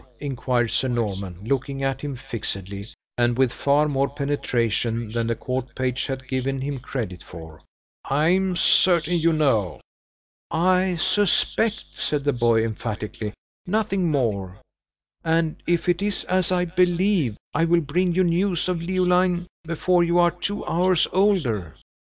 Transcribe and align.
inquired 0.19 0.71
Sir 0.71 0.87
Norman, 0.87 1.37
looking 1.43 1.83
at 1.83 2.01
him 2.01 2.15
fixedly, 2.15 2.87
and 3.19 3.37
with 3.37 3.53
far 3.53 3.87
more 3.87 4.09
penetration 4.09 5.11
than 5.11 5.27
the 5.27 5.35
court 5.35 5.75
page 5.75 6.07
had 6.07 6.27
given 6.27 6.59
him 6.59 6.79
credit 6.79 7.21
for. 7.21 7.61
"I 8.05 8.29
am 8.29 8.55
certain 8.55 9.17
you 9.19 9.31
know." 9.31 9.79
"I 10.49 10.95
suspect!" 10.95 11.83
said 11.95 12.23
the 12.23 12.33
boy, 12.33 12.63
emphatically, 12.65 13.33
"nothing 13.67 14.09
more; 14.09 14.57
and 15.23 15.61
if 15.67 15.87
it 15.87 16.01
is 16.01 16.23
as 16.23 16.51
I 16.51 16.65
believe, 16.65 17.37
I 17.53 17.65
will 17.65 17.81
bring 17.81 18.15
you 18.15 18.23
news 18.23 18.67
of 18.67 18.81
Leoline 18.81 19.45
before 19.65 20.03
you 20.03 20.17
are 20.17 20.31
two 20.31 20.65
hours 20.65 21.07
older." 21.13 21.75